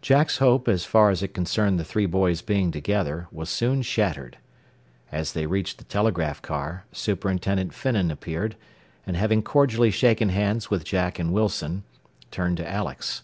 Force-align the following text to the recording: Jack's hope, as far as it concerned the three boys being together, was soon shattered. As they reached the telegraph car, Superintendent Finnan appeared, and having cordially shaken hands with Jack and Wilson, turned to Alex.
Jack's 0.00 0.38
hope, 0.38 0.68
as 0.68 0.86
far 0.86 1.10
as 1.10 1.22
it 1.22 1.34
concerned 1.34 1.78
the 1.78 1.84
three 1.84 2.06
boys 2.06 2.40
being 2.40 2.72
together, 2.72 3.28
was 3.30 3.50
soon 3.50 3.82
shattered. 3.82 4.38
As 5.12 5.34
they 5.34 5.44
reached 5.44 5.76
the 5.76 5.84
telegraph 5.84 6.40
car, 6.40 6.86
Superintendent 6.92 7.74
Finnan 7.74 8.10
appeared, 8.10 8.56
and 9.06 9.18
having 9.18 9.42
cordially 9.42 9.90
shaken 9.90 10.30
hands 10.30 10.70
with 10.70 10.82
Jack 10.82 11.18
and 11.18 11.30
Wilson, 11.30 11.84
turned 12.30 12.56
to 12.56 12.66
Alex. 12.66 13.22